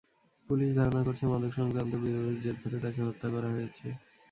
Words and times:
Police 0.49 0.69
ধারণা 0.75 1.01
করছে, 1.03 1.23
মাদকসংক্রান্ত 1.25 1.93
বিরোধের 2.03 2.37
জের 2.43 2.57
ধরে 2.61 2.77
তাকে 2.85 2.99
হত্যা 3.07 3.27
করা 3.29 3.49
হয়েছে। 3.55 3.87